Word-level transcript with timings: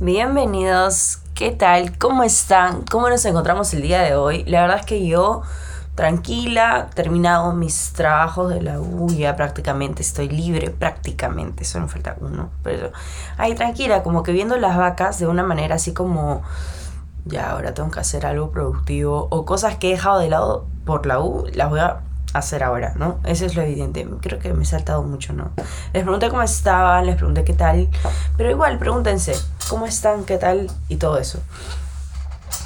Bienvenidos, 0.00 1.20
¿qué 1.34 1.52
tal? 1.52 1.96
¿Cómo 1.98 2.24
están? 2.24 2.82
¿Cómo 2.82 3.08
nos 3.08 3.24
encontramos 3.26 3.72
el 3.74 3.82
día 3.82 4.02
de 4.02 4.16
hoy? 4.16 4.44
La 4.44 4.62
verdad 4.62 4.80
es 4.80 4.86
que 4.86 5.06
yo, 5.06 5.42
tranquila, 5.94 6.90
terminado 6.94 7.52
mis 7.52 7.92
trabajos 7.92 8.52
de 8.52 8.60
la 8.60 8.80
U, 8.80 9.08
ya 9.10 9.36
prácticamente 9.36 10.02
estoy 10.02 10.28
libre, 10.28 10.70
prácticamente, 10.70 11.64
solo 11.64 11.86
me 11.86 11.92
falta 11.92 12.16
uno, 12.20 12.50
pero 12.64 12.90
ahí 13.38 13.54
tranquila, 13.54 14.02
como 14.02 14.24
que 14.24 14.32
viendo 14.32 14.56
las 14.56 14.76
vacas 14.76 15.20
de 15.20 15.28
una 15.28 15.44
manera 15.44 15.76
así 15.76 15.94
como, 15.94 16.42
ya 17.24 17.52
ahora 17.52 17.72
tengo 17.72 17.92
que 17.92 18.00
hacer 18.00 18.26
algo 18.26 18.50
productivo, 18.50 19.28
o 19.30 19.44
cosas 19.44 19.76
que 19.76 19.90
he 19.90 19.90
dejado 19.92 20.18
de 20.18 20.28
lado 20.28 20.66
por 20.84 21.06
la 21.06 21.20
U, 21.20 21.46
las 21.54 21.70
voy 21.70 21.78
a 21.78 22.00
hacer 22.34 22.64
ahora, 22.64 22.94
¿no? 22.96 23.20
Eso 23.24 23.46
es 23.46 23.54
lo 23.54 23.62
evidente. 23.62 24.06
Creo 24.20 24.40
que 24.40 24.52
me 24.52 24.64
he 24.64 24.66
saltado 24.66 25.04
mucho, 25.04 25.32
¿no? 25.32 25.52
Les 25.92 26.02
pregunté 26.02 26.28
cómo 26.30 26.42
estaban, 26.42 27.06
les 27.06 27.14
pregunté 27.14 27.44
qué 27.44 27.54
tal, 27.54 27.88
pero 28.36 28.50
igual 28.50 28.76
pregúntense 28.78 29.34
cómo 29.68 29.86
están, 29.86 30.24
qué 30.24 30.38
tal 30.38 30.70
y 30.88 30.96
todo 30.96 31.18
eso. 31.18 31.40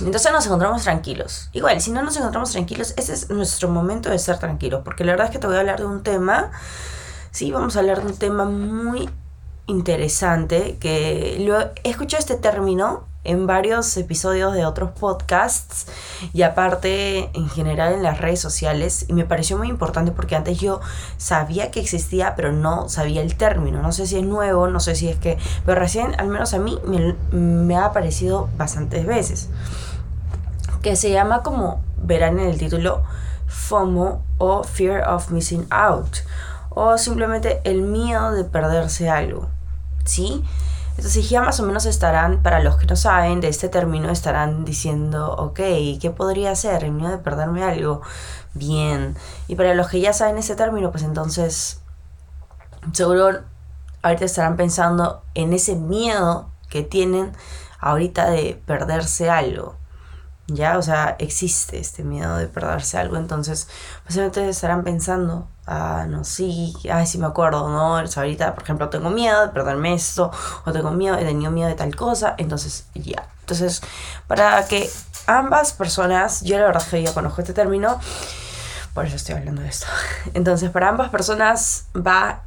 Entonces 0.01 0.33
nos 0.33 0.47
encontramos 0.47 0.83
tranquilos. 0.83 1.51
Igual, 1.53 1.81
si 1.81 1.91
no 1.91 2.03
nos 2.03 2.17
encontramos 2.17 2.53
tranquilos, 2.53 2.95
ese 2.97 3.13
es 3.13 3.31
nuestro 3.31 3.69
momento 3.69 4.11
de 4.11 4.19
ser 4.19 4.39
tranquilos, 4.39 4.83
porque 4.85 5.05
la 5.05 5.13
verdad 5.13 5.27
es 5.27 5.33
que 5.33 5.39
te 5.39 5.47
voy 5.47 5.57
a 5.57 5.61
hablar 5.61 5.81
de 5.81 5.87
un 5.87 6.03
tema, 6.03 6.51
sí, 7.31 7.51
vamos 7.51 7.77
a 7.77 7.81
hablar 7.81 8.03
de 8.03 8.13
un 8.13 8.17
tema 8.17 8.45
muy 8.45 9.11
interesante, 9.67 10.79
que 10.81 11.37
lo 11.41 11.61
he 11.61 11.97
este 12.19 12.37
término 12.37 13.07
en 13.29 13.47
varios 13.47 13.95
episodios 13.99 14.55
de 14.55 14.65
otros 14.65 14.91
podcasts 14.99 15.87
y 16.33 16.43
aparte 16.43 17.31
en 17.35 17.49
general 17.51 17.93
en 17.93 18.03
las 18.03 18.19
redes 18.19 18.41
sociales. 18.41 19.05
Y 19.07 19.13
me 19.13 19.27
pareció 19.27 19.59
muy 19.59 19.69
importante 19.69 20.13
porque 20.13 20.35
antes 20.35 20.59
yo 20.59 20.81
sabía 21.19 21.71
que 21.71 21.81
existía 21.81 22.35
pero 22.37 22.53
no 22.53 22.89
sabía 22.89 23.21
el 23.21 23.37
término, 23.37 23.83
no 23.83 23.93
sé 23.93 24.07
si 24.07 24.17
es 24.17 24.25
nuevo, 24.25 24.67
no 24.69 24.81
sé 24.81 24.95
si 24.95 25.09
es 25.09 25.19
que, 25.19 25.37
pero 25.67 25.79
recién 25.79 26.19
al 26.19 26.29
menos 26.29 26.55
a 26.55 26.59
mí 26.59 26.79
me, 27.31 27.77
ha 27.77 27.85
aparecido 27.85 28.49
bastantes 28.57 29.05
veces, 29.05 29.51
que 30.81 30.97
se 30.97 31.11
llama 31.11 31.43
como 31.43 31.83
verán 32.03 32.39
en 32.39 32.49
el 32.49 32.57
título 32.57 33.03
FOMO 33.47 34.25
o 34.39 34.65
Fear 34.65 35.07
of 35.07 35.31
Missing 35.31 35.67
Out 35.71 36.19
o 36.71 36.97
simplemente 36.97 37.61
el 37.65 37.83
miedo 37.83 38.33
de 38.33 38.45
perderse 38.45 39.11
algo, 39.11 39.49
¿sí? 40.05 40.45
Entonces 40.99 41.31
ya 41.31 41.43
más 41.43 41.61
o 41.61 41.63
menos 41.63 41.87
estarán, 41.87 42.43
para 42.43 42.59
los 42.59 42.77
que 42.77 42.87
no 42.87 42.97
saben 42.97 43.41
de 43.41 43.47
este 43.47 43.69
término, 43.69 44.11
estarán 44.11 44.65
diciendo, 44.65 45.33
ok, 45.33 45.61
¿qué 46.01 46.13
podría 46.15 46.57
ser? 46.57 46.83
El 46.83 46.91
miedo 46.91 47.13
de 47.13 47.19
perderme 47.19 47.63
algo. 47.63 48.03
Bien. 48.53 49.17
Y 49.47 49.55
para 49.55 49.75
los 49.75 49.87
que 49.89 50.01
ya 50.01 50.13
saben 50.13 50.39
ese 50.39 50.57
término, 50.57 50.91
pues 50.91 51.05
entonces 51.05 51.83
seguro 52.93 53.43
ahorita 54.03 54.25
estarán 54.25 54.57
pensando 54.57 55.23
en 55.35 55.53
ese 55.53 55.77
miedo 55.77 56.51
que 56.69 56.83
tienen 56.83 57.33
ahorita 57.79 58.29
de 58.31 58.61
perderse 58.67 59.31
algo. 59.31 59.77
Ya, 60.49 60.79
o 60.79 60.83
sea, 60.83 61.15
existe 61.21 61.79
este 61.79 62.03
miedo 62.03 62.37
de 62.39 62.49
perderse 62.49 62.99
algo, 62.99 63.19
entonces 63.19 63.69
posiblemente 64.05 64.49
estarán 64.49 64.83
pensando, 64.83 65.47
ah, 65.69 66.07
no, 66.09 66.25
sí, 66.25 66.75
ay, 66.91 67.07
sí 67.07 67.19
me 67.19 67.27
acuerdo, 67.27 67.69
¿no? 67.69 67.97
ahorita, 67.97 68.55
por 68.55 68.65
ejemplo, 68.65 68.89
tengo 68.89 69.11
miedo 69.11 69.43
de 69.43 69.49
perderme 69.49 69.95
esto, 69.95 70.31
o 70.65 70.73
tengo 70.73 70.91
miedo, 70.91 71.17
he 71.17 71.25
tenido 71.25 71.51
miedo 71.51 71.69
de 71.69 71.75
tal 71.75 71.95
cosa, 71.95 72.35
entonces, 72.39 72.87
ya. 72.95 73.29
Entonces, 73.41 73.83
para 74.27 74.67
que 74.67 74.91
ambas 75.27 75.73
personas, 75.73 76.43
yo 76.43 76.59
la 76.59 76.67
verdad 76.67 76.83
que 76.91 77.03
ya 77.03 77.13
conozco 77.13 77.43
este 77.43 77.53
término, 77.53 78.01
por 78.95 79.05
eso 79.05 79.17
estoy 79.17 79.37
hablando 79.37 79.63
de 79.63 79.69
esto. 79.69 79.87
Entonces, 80.35 80.71
para 80.71 80.89
ambas 80.89 81.11
personas 81.11 81.87
va 81.95 82.43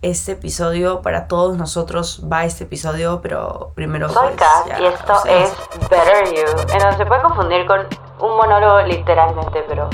este 0.00 0.32
episodio, 0.32 1.02
para 1.02 1.26
todos 1.26 1.56
nosotros 1.56 2.22
va 2.30 2.44
este 2.44 2.64
episodio, 2.64 3.20
pero 3.20 3.72
primero... 3.74 4.08
Soy 4.08 4.28
pues, 4.36 4.80
y 4.80 4.84
esto 4.84 5.14
es 5.26 5.52
Better 5.90 6.26
You. 6.26 6.60
Entonces 6.72 6.96
se 6.98 7.06
puede 7.06 7.22
confundir 7.22 7.66
con 7.66 7.80
un 8.20 8.36
monólogo 8.36 8.82
literalmente, 8.82 9.64
pero 9.66 9.90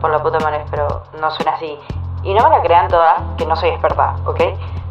por 0.00 0.10
la 0.10 0.22
puta 0.22 0.40
madre, 0.40 0.64
pero 0.70 1.04
no 1.20 1.30
suena 1.30 1.52
así. 1.52 1.78
Y 2.26 2.34
no 2.34 2.42
me 2.42 2.50
la 2.50 2.60
crean 2.60 2.88
todas, 2.88 3.22
que 3.38 3.46
no 3.46 3.54
soy 3.54 3.68
experta, 3.68 4.16
¿ok? 4.24 4.40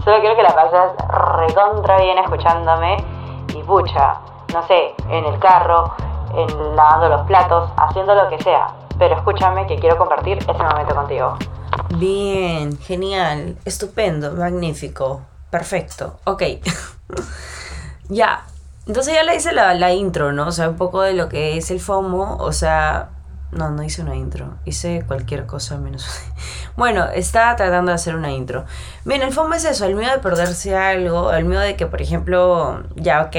Solo 0.06 0.22
quiero 0.22 0.38
que 0.38 0.44
la 0.44 0.56
pases 0.56 0.92
recontra 1.38 1.98
bien 1.98 2.18
escuchándome 2.18 2.96
y 3.54 3.62
pucha, 3.64 4.22
no 4.54 4.66
sé, 4.66 4.96
en 5.10 5.26
el 5.26 5.38
carro, 5.40 5.94
en 6.34 6.76
lavando 6.78 7.10
los 7.10 7.28
platos, 7.28 7.70
haciendo 7.76 8.16
lo 8.16 8.30
que 8.30 8.42
sea. 8.42 8.68
Pero 8.98 9.16
escúchame 9.16 9.68
que 9.68 9.76
quiero 9.76 9.98
compartir 9.98 10.38
ese 10.38 10.64
momento 10.64 10.96
contigo. 10.96 11.38
Bien, 11.98 12.78
genial, 12.78 13.58
estupendo, 13.66 14.32
magnífico, 14.32 15.20
perfecto, 15.50 16.20
ok. 16.24 16.44
ya, 18.08 18.46
entonces 18.88 19.14
ya 19.14 19.24
le 19.24 19.36
hice 19.36 19.52
la 19.52 19.92
intro, 19.92 20.32
¿no? 20.32 20.48
O 20.48 20.52
sea, 20.54 20.70
un 20.70 20.78
poco 20.78 21.02
de 21.02 21.12
lo 21.12 21.28
que 21.28 21.58
es 21.58 21.70
el 21.70 21.82
FOMO, 21.82 22.38
o 22.40 22.54
sea, 22.54 23.10
no, 23.56 23.72
no 23.72 23.84
hice 23.84 24.02
una 24.02 24.16
intro. 24.16 24.56
Hice 24.66 25.04
cualquier 25.08 25.46
cosa 25.46 25.78
menos. 25.78 26.08
bueno, 26.78 27.06
estaba 27.06 27.56
tratando 27.56 27.90
de 27.92 27.96
hacer 27.96 28.16
una 28.16 28.32
intro. 28.32 28.66
Bien, 29.06 29.22
el 29.22 29.34
FOMO 29.34 29.56
es 29.56 29.66
eso, 29.66 29.86
el 29.86 29.96
miedo 29.96 30.12
de 30.12 30.20
perderse 30.20 30.76
algo, 30.76 31.32
el 31.32 31.46
miedo 31.46 31.62
de 31.62 31.76
que, 31.76 31.88
por 31.88 32.02
ejemplo, 32.02 32.84
ya, 32.96 33.22
ok, 33.24 33.36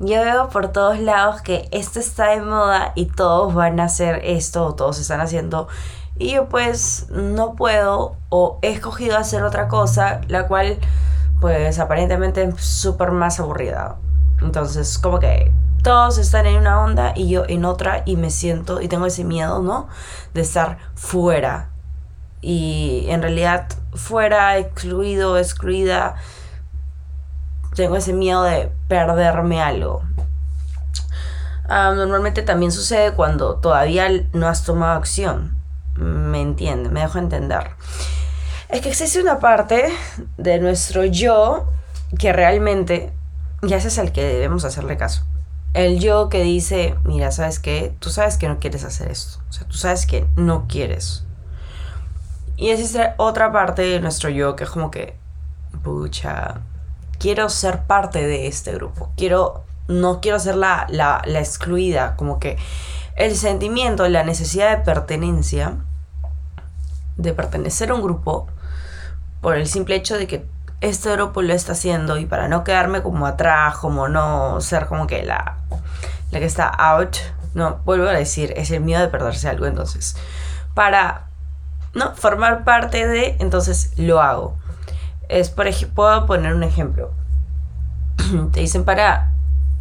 yo 0.00 0.20
veo 0.22 0.48
por 0.48 0.72
todos 0.72 0.98
lados 0.98 1.42
que 1.42 1.68
esto 1.70 2.00
está 2.00 2.30
de 2.30 2.40
moda 2.40 2.92
y 2.94 3.06
todos 3.06 3.54
van 3.54 3.78
a 3.78 3.84
hacer 3.84 4.20
esto 4.24 4.64
o 4.66 4.74
todos 4.74 4.98
están 4.98 5.20
haciendo 5.20 5.68
y 6.22 6.34
yo 6.34 6.48
pues 6.48 7.06
no 7.10 7.54
puedo 7.54 8.16
o 8.28 8.58
he 8.62 8.70
escogido 8.70 9.16
hacer 9.16 9.42
otra 9.42 9.68
cosa, 9.68 10.20
la 10.28 10.46
cual 10.46 10.78
pues 11.40 11.78
aparentemente 11.78 12.42
es 12.42 12.60
súper 12.62 13.10
más 13.10 13.40
aburrida. 13.40 13.96
Entonces 14.40 14.98
como 14.98 15.18
que 15.18 15.52
todos 15.82 16.18
están 16.18 16.46
en 16.46 16.56
una 16.56 16.82
onda 16.82 17.12
y 17.14 17.28
yo 17.28 17.44
en 17.48 17.64
otra 17.64 18.02
y 18.06 18.16
me 18.16 18.30
siento 18.30 18.80
y 18.80 18.88
tengo 18.88 19.06
ese 19.06 19.24
miedo, 19.24 19.60
¿no? 19.60 19.88
De 20.34 20.40
estar 20.40 20.78
fuera. 20.94 21.70
Y 22.40 23.06
en 23.08 23.22
realidad 23.22 23.68
fuera, 23.94 24.58
excluido, 24.58 25.38
excluida, 25.38 26.16
tengo 27.74 27.96
ese 27.96 28.12
miedo 28.12 28.42
de 28.42 28.70
perderme 28.88 29.60
algo. 29.60 30.02
Ah, 31.68 31.92
normalmente 31.94 32.42
también 32.42 32.72
sucede 32.72 33.12
cuando 33.12 33.56
todavía 33.56 34.08
no 34.32 34.48
has 34.48 34.64
tomado 34.64 34.98
acción 34.98 35.62
me 35.96 36.40
entiende, 36.40 36.88
me 36.88 37.00
dejo 37.00 37.18
entender. 37.18 37.70
Es 38.68 38.80
que 38.80 38.88
existe 38.88 39.20
una 39.20 39.38
parte 39.38 39.88
de 40.38 40.58
nuestro 40.58 41.04
yo 41.04 41.66
que 42.18 42.32
realmente, 42.32 43.12
ya 43.62 43.76
ese 43.76 43.88
es 43.88 43.98
el 43.98 44.12
que 44.12 44.24
debemos 44.24 44.64
hacerle 44.64 44.96
caso. 44.96 45.24
El 45.74 46.00
yo 46.00 46.28
que 46.28 46.42
dice, 46.42 46.96
mira, 47.04 47.32
¿sabes 47.32 47.58
qué? 47.58 47.94
Tú 47.98 48.10
sabes 48.10 48.36
que 48.36 48.48
no 48.48 48.58
quieres 48.58 48.84
hacer 48.84 49.10
esto. 49.10 49.40
O 49.48 49.52
sea, 49.52 49.66
tú 49.66 49.74
sabes 49.74 50.04
que 50.06 50.26
no 50.36 50.66
quieres. 50.68 51.24
Y 52.56 52.70
existe 52.70 53.14
otra 53.16 53.52
parte 53.52 53.82
de 53.82 54.00
nuestro 54.00 54.28
yo 54.28 54.54
que 54.54 54.64
es 54.64 54.70
como 54.70 54.90
que, 54.90 55.16
pucha, 55.82 56.60
quiero 57.18 57.48
ser 57.48 57.84
parte 57.84 58.26
de 58.26 58.46
este 58.46 58.72
grupo. 58.72 59.10
Quiero, 59.16 59.64
no 59.88 60.20
quiero 60.20 60.38
ser 60.38 60.56
la, 60.56 60.86
la, 60.90 61.22
la 61.24 61.38
excluida. 61.40 62.16
Como 62.16 62.38
que 62.38 62.58
el 63.16 63.34
sentimiento, 63.34 64.06
la 64.08 64.24
necesidad 64.24 64.76
de 64.76 64.84
pertenencia, 64.84 65.78
de 67.16 67.32
pertenecer 67.32 67.90
a 67.90 67.94
un 67.94 68.02
grupo, 68.02 68.46
por 69.40 69.56
el 69.56 69.66
simple 69.66 69.96
hecho 69.96 70.16
de 70.18 70.26
que 70.26 70.46
este 70.82 71.12
grupo 71.12 71.42
lo 71.42 71.54
está 71.54 71.72
haciendo 71.72 72.18
y 72.18 72.26
para 72.26 72.48
no 72.48 72.64
quedarme 72.64 73.02
como 73.02 73.26
atrás, 73.26 73.76
como 73.76 74.08
no 74.08 74.60
ser 74.60 74.86
como 74.86 75.06
que 75.06 75.22
la, 75.22 75.58
la 76.32 76.38
que 76.40 76.44
está 76.44 76.66
out, 76.66 77.16
no, 77.54 77.78
vuelvo 77.84 78.08
a 78.08 78.12
decir, 78.12 78.52
es 78.56 78.70
el 78.72 78.80
miedo 78.80 79.00
de 79.00 79.08
perderse 79.08 79.48
algo, 79.48 79.66
entonces, 79.66 80.16
para 80.74 81.28
no 81.94 82.14
formar 82.16 82.64
parte 82.64 83.06
de, 83.06 83.36
entonces 83.38 83.92
lo 83.96 84.20
hago. 84.20 84.56
Es 85.28 85.50
por 85.50 85.66
puedo 85.94 86.26
poner 86.26 86.52
un 86.52 86.64
ejemplo. 86.64 87.12
Te 88.52 88.60
dicen 88.60 88.84
para 88.84 89.30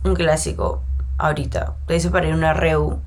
un 0.04 0.14
clásico, 0.14 0.84
ahorita. 1.18 1.74
Te 1.88 1.96
dice 1.96 2.12
para 2.12 2.28
ir 2.28 2.34
a 2.34 2.38
una 2.38 2.54
reu 2.54 3.02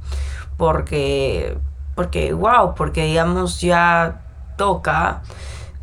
porque, 0.56 1.56
porque, 1.94 2.32
wow, 2.32 2.74
porque 2.74 3.04
digamos 3.04 3.60
ya 3.60 4.20
toca 4.56 5.22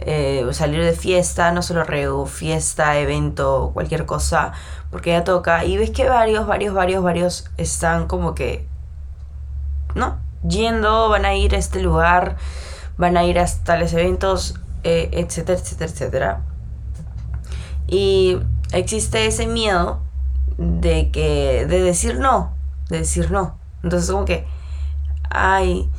eh, 0.01 0.47
salir 0.51 0.83
de 0.83 0.93
fiesta, 0.93 1.51
no 1.51 1.61
solo 1.61 1.83
reu, 1.83 2.25
fiesta, 2.25 2.97
evento, 2.97 3.71
cualquier 3.73 4.05
cosa, 4.05 4.51
porque 4.89 5.11
ya 5.11 5.23
toca. 5.23 5.63
Y 5.65 5.77
ves 5.77 5.91
que 5.91 6.09
varios, 6.09 6.47
varios, 6.47 6.73
varios, 6.73 7.03
varios 7.03 7.51
están 7.57 8.07
como 8.07 8.33
que, 8.35 8.67
¿no? 9.95 10.19
Yendo, 10.47 11.09
van 11.09 11.25
a 11.25 11.35
ir 11.35 11.53
a 11.55 11.57
este 11.59 11.81
lugar, 11.81 12.37
van 12.97 13.15
a 13.15 13.23
ir 13.23 13.39
a 13.39 13.45
tales 13.63 13.93
eventos, 13.93 14.55
eh, 14.83 15.09
etcétera, 15.13 15.59
etcétera, 15.59 15.91
etcétera. 15.91 16.41
Y 17.87 18.39
existe 18.71 19.25
ese 19.25 19.45
miedo 19.45 20.01
de 20.57 21.11
que, 21.11 21.65
de 21.67 21.81
decir 21.81 22.17
no, 22.19 22.55
de 22.89 22.99
decir 22.99 23.31
no. 23.31 23.59
Entonces 23.83 24.09
como 24.09 24.25
que, 24.25 24.47
ay, 25.29 25.89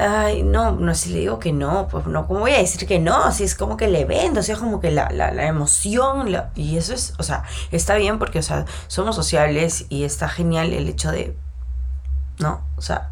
Ay, 0.00 0.44
no, 0.44 0.70
no, 0.70 0.94
si 0.94 1.10
le 1.10 1.18
digo 1.18 1.40
que 1.40 1.52
no, 1.52 1.88
pues 1.88 2.06
no, 2.06 2.28
¿cómo 2.28 2.38
voy 2.40 2.52
a 2.52 2.58
decir 2.58 2.86
que 2.86 3.00
no? 3.00 3.32
Si 3.32 3.42
es 3.42 3.56
como 3.56 3.76
que 3.76 3.88
le 3.88 4.04
vendo, 4.04 4.38
o 4.38 4.42
sea, 4.44 4.56
como 4.56 4.80
que 4.80 4.92
la, 4.92 5.10
la, 5.10 5.32
la 5.32 5.46
emoción, 5.48 6.28
y 6.54 6.76
eso 6.76 6.94
es, 6.94 7.14
o 7.18 7.24
sea, 7.24 7.42
está 7.72 7.96
bien 7.96 8.20
porque, 8.20 8.38
o 8.38 8.42
sea, 8.42 8.64
somos 8.86 9.16
sociales 9.16 9.86
y 9.88 10.04
está 10.04 10.28
genial 10.28 10.72
el 10.72 10.88
hecho 10.88 11.10
de, 11.10 11.36
no, 12.38 12.62
o 12.76 12.80
sea, 12.80 13.10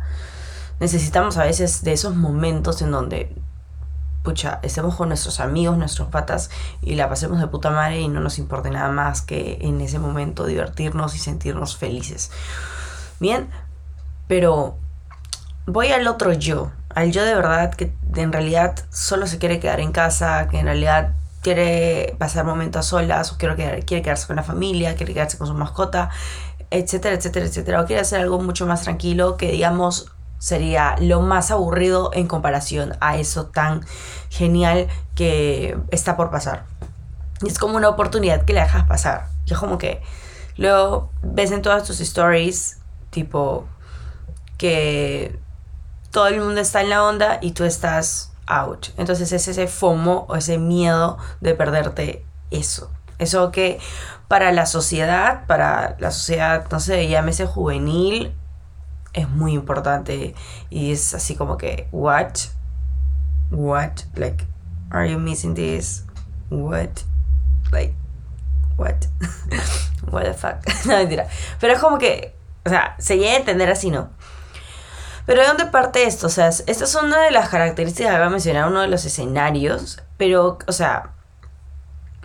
necesitamos 0.78 1.36
a 1.38 1.44
veces 1.44 1.82
de 1.82 1.92
esos 1.92 2.14
momentos 2.14 2.80
en 2.82 2.92
donde, 2.92 3.34
pucha, 4.22 4.60
estemos 4.62 4.94
con 4.94 5.08
nuestros 5.08 5.40
amigos, 5.40 5.76
nuestros 5.76 6.06
patas 6.06 6.50
y 6.82 6.94
la 6.94 7.08
pasemos 7.08 7.40
de 7.40 7.48
puta 7.48 7.70
madre 7.70 8.00
y 8.00 8.06
no 8.06 8.20
nos 8.20 8.38
importe 8.38 8.70
nada 8.70 8.92
más 8.92 9.22
que 9.22 9.58
en 9.60 9.80
ese 9.80 9.98
momento 9.98 10.46
divertirnos 10.46 11.16
y 11.16 11.18
sentirnos 11.18 11.76
felices. 11.76 12.30
Bien, 13.18 13.48
pero 14.28 14.78
voy 15.66 15.88
al 15.88 16.06
otro 16.06 16.32
yo, 16.32 16.70
al 16.94 17.12
yo 17.12 17.24
de 17.24 17.34
verdad 17.34 17.74
que 17.74 17.92
en 18.14 18.32
realidad 18.32 18.74
solo 18.90 19.26
se 19.26 19.38
quiere 19.38 19.60
quedar 19.60 19.80
en 19.80 19.92
casa, 19.92 20.48
que 20.48 20.58
en 20.58 20.66
realidad 20.66 21.14
quiere 21.42 22.16
pasar 22.18 22.44
momentos 22.44 22.80
a 22.80 22.82
solas, 22.88 23.32
o 23.32 23.38
quiere, 23.38 23.82
quiere 23.82 24.02
quedarse 24.02 24.26
con 24.26 24.36
la 24.36 24.42
familia, 24.42 24.94
quiere 24.96 25.12
quedarse 25.12 25.38
con 25.38 25.46
su 25.46 25.54
mascota, 25.54 26.10
etcétera, 26.70 27.14
etcétera, 27.16 27.46
etcétera. 27.46 27.82
O 27.82 27.86
quiere 27.86 28.02
hacer 28.02 28.20
algo 28.20 28.40
mucho 28.40 28.66
más 28.66 28.82
tranquilo 28.82 29.36
que 29.36 29.50
digamos 29.52 30.12
sería 30.38 30.96
lo 31.00 31.20
más 31.20 31.50
aburrido 31.50 32.10
en 32.12 32.26
comparación 32.26 32.96
a 33.00 33.16
eso 33.16 33.46
tan 33.46 33.84
genial 34.28 34.88
que 35.14 35.78
está 35.90 36.16
por 36.16 36.30
pasar. 36.30 36.64
es 37.46 37.58
como 37.58 37.76
una 37.76 37.88
oportunidad 37.88 38.44
que 38.44 38.52
le 38.52 38.60
dejas 38.60 38.86
pasar. 38.86 39.28
Y 39.46 39.52
es 39.52 39.58
como 39.58 39.78
que 39.78 40.02
luego 40.56 41.10
ves 41.22 41.50
en 41.52 41.62
todas 41.62 41.84
tus 41.84 42.00
stories, 42.00 42.78
tipo, 43.10 43.66
que 44.58 45.38
todo 46.16 46.28
el 46.28 46.40
mundo 46.40 46.62
está 46.62 46.80
en 46.80 46.88
la 46.88 47.04
onda 47.04 47.36
y 47.42 47.52
tú 47.52 47.64
estás 47.64 48.32
out. 48.46 48.86
Entonces 48.96 49.32
es 49.32 49.48
ese 49.48 49.66
FOMO 49.66 50.24
o 50.30 50.36
ese 50.36 50.56
miedo 50.56 51.18
de 51.42 51.54
perderte 51.54 52.24
eso. 52.50 52.90
Eso 53.18 53.52
que 53.52 53.78
para 54.26 54.50
la 54.50 54.64
sociedad, 54.64 55.46
para 55.46 55.94
la 55.98 56.10
sociedad, 56.10 56.64
no 56.70 56.80
sé, 56.80 57.06
llámese 57.06 57.44
juvenil, 57.44 58.34
es 59.12 59.28
muy 59.28 59.52
importante. 59.52 60.34
Y 60.70 60.90
es 60.90 61.12
así 61.12 61.36
como 61.36 61.58
que, 61.58 61.86
what? 61.92 62.32
What? 63.50 64.04
Like, 64.14 64.42
are 64.88 65.12
you 65.12 65.19
missing 65.19 65.54
this? 65.54 66.06
What? 66.48 67.02
Like, 67.72 67.94
what? 68.78 69.04
what 70.10 70.24
the 70.24 70.32
fuck? 70.32 70.64
no, 70.86 70.96
mentira. 70.96 71.28
Pero 71.60 71.74
es 71.74 71.78
como 71.78 71.98
que, 71.98 72.34
o 72.64 72.70
sea, 72.70 72.96
se 72.98 73.19
llega 73.19 73.32
a 73.32 73.36
entender 73.36 73.69
así, 73.70 73.90
¿no? 73.90 74.08
Pero 75.26 75.43
¿de 75.43 75.49
dónde 75.49 75.67
parte 75.67 76.05
esto? 76.05 76.28
O 76.28 76.31
sea, 76.31 76.49
esta 76.49 76.84
es 76.84 76.94
una 76.94 77.20
de 77.20 77.32
las 77.32 77.49
características 77.49 78.12
que 78.12 78.19
voy 78.19 78.26
a 78.26 78.31
mencionar, 78.31 78.69
uno 78.69 78.81
de 78.81 78.88
los 78.88 79.05
escenarios, 79.05 80.00
pero, 80.17 80.58
o 80.67 80.73
sea, 80.73 81.11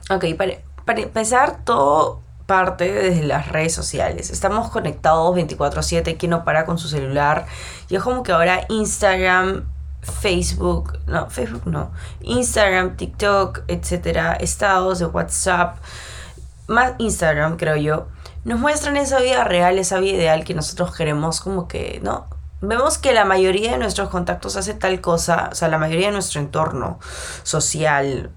ok, 0.09 0.25
para, 0.37 0.53
para 0.85 1.01
empezar, 1.01 1.63
todo 1.65 2.21
parte 2.45 2.91
desde 2.91 3.23
las 3.23 3.47
redes 3.47 3.73
sociales. 3.73 4.29
Estamos 4.29 4.69
conectados 4.69 5.35
24/7, 5.35 6.17
quien 6.17 6.31
no 6.31 6.43
para 6.43 6.65
con 6.65 6.77
su 6.77 6.89
celular. 6.89 7.45
Y 7.89 7.95
es 7.95 8.03
como 8.03 8.23
que 8.23 8.33
ahora 8.33 8.65
Instagram, 8.69 9.65
Facebook, 10.01 10.99
no, 11.07 11.29
Facebook 11.29 11.63
no, 11.65 11.91
Instagram, 12.19 12.97
TikTok, 12.97 13.61
etcétera, 13.67 14.33
estados 14.33 14.99
de 14.99 15.05
WhatsApp, 15.05 15.77
más 16.67 16.93
Instagram, 16.97 17.57
creo 17.57 17.77
yo, 17.77 18.07
nos 18.43 18.59
muestran 18.59 18.97
esa 18.97 19.19
vida 19.19 19.43
real, 19.43 19.77
esa 19.77 19.99
vida 19.99 20.17
ideal 20.17 20.43
que 20.43 20.53
nosotros 20.53 20.95
queremos 20.95 21.41
como 21.41 21.67
que, 21.67 21.99
¿no? 22.03 22.27
Vemos 22.61 22.97
que 22.97 23.13
la 23.13 23.25
mayoría 23.25 23.71
de 23.71 23.77
nuestros 23.77 24.09
contactos 24.09 24.55
hace 24.55 24.73
tal 24.73 25.01
cosa, 25.01 25.49
o 25.51 25.55
sea, 25.55 25.67
la 25.67 25.77
mayoría 25.77 26.07
de 26.07 26.13
nuestro 26.13 26.39
entorno 26.39 26.99
social, 27.43 28.31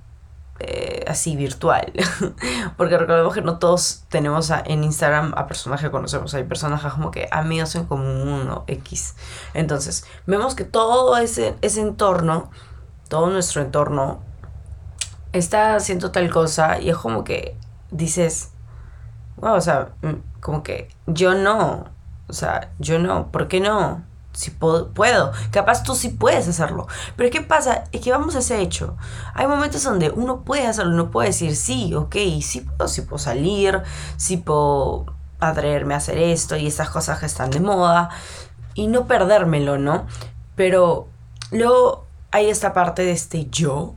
eh, 0.61 1.05
así 1.09 1.37
virtual. 1.37 1.93
Porque 2.77 2.97
recordemos 2.97 3.35
que 3.35 3.43
no 3.43 3.59
todos 3.59 4.05
tenemos 4.09 4.51
en 4.65 4.85
Instagram 4.85 5.35
a 5.37 5.47
personas 5.47 5.81
que 5.81 5.91
conocemos. 5.91 6.33
Hay 6.35 6.45
personas 6.45 6.81
como 6.93 7.11
que 7.11 7.29
amigos 7.31 7.75
en 7.75 7.87
común 7.87 8.49
o 8.51 8.65
X. 8.67 9.15
Entonces, 9.53 10.07
vemos 10.27 10.55
que 10.55 10.65
todo 10.65 11.17
ese, 11.17 11.57
ese 11.61 11.81
entorno, 11.81 12.51
todo 13.09 13.31
nuestro 13.31 13.63
entorno, 13.63 14.23
está 15.33 15.75
haciendo 15.75 16.13
tal 16.13 16.31
cosa 16.31 16.81
y 16.81 16.91
es 16.91 16.97
como 16.97 17.25
que 17.25 17.57
dices, 17.91 18.53
wow, 19.37 19.55
o 19.55 19.61
sea, 19.61 19.91
mm, 20.03 20.41
como 20.41 20.63
que 20.63 20.89
yo 21.07 21.35
no. 21.35 21.87
O 22.29 22.33
sea, 22.33 22.73
yo 22.79 22.99
no, 22.99 23.31
¿por 23.31 23.49
qué 23.49 23.61
no? 23.61 24.03
Si 24.35 24.51
puedo, 24.51 25.33
capaz 25.51 25.83
tú 25.85 25.95
sí 25.95 26.11
puedes 26.11 26.47
hacerlo. 26.49 26.87
Pero 27.17 27.31
¿qué 27.31 27.41
pasa? 27.41 27.85
Es 27.93 28.01
que 28.01 28.11
vamos 28.11 28.35
a 28.35 28.41
ese 28.41 28.61
hecho. 28.61 28.97
Hay 29.33 29.47
momentos 29.47 29.83
donde 29.85 30.11
uno 30.11 30.43
puede 30.43 30.67
hacerlo, 30.67 30.93
uno 30.93 31.11
puede 31.11 31.29
decir, 31.29 31.57
sí, 31.57 31.95
ok, 31.95 32.17
sí 32.43 32.61
puedo, 32.61 32.89
sí 32.89 33.03
puedo 33.03 33.19
salir, 33.19 33.83
sí 34.17 34.37
puedo 34.37 35.07
atreverme 35.41 35.95
a 35.95 35.99
hacer 35.99 36.19
esto 36.19 36.57
y 36.57 36.67
estas 36.67 36.91
cosas 36.91 37.19
que 37.21 37.27
están 37.27 37.51
de 37.51 37.61
moda 37.61 38.11
y 38.75 38.89
no 38.89 39.07
perdérmelo, 39.07 39.79
¿no? 39.79 40.07
Pero 40.57 41.09
luego 41.51 42.07
hay 42.33 42.51
esta 42.51 42.73
parte 42.73 43.03
de 43.03 43.13
este 43.13 43.47
yo 43.51 43.95